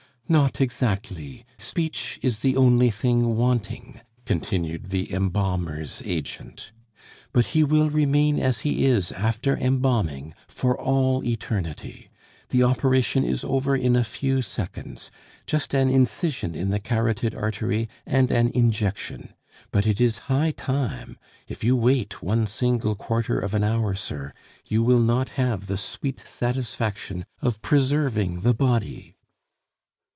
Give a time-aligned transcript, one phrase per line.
[0.29, 1.45] "Not exactly.
[1.57, 6.71] Speech is the only thing wanting," continued the embalmer's agent.
[7.33, 12.09] "But he will remain as he is after embalming for all eternity.
[12.47, 15.11] The operation is over in a few seconds.
[15.45, 19.33] Just an incision in the carotid artery and an injection.
[19.69, 21.17] But it is high time;
[21.49, 24.31] if you wait one single quarter of an hour, sir,
[24.65, 29.17] you will not have the sweet satisfaction of preserving the body...."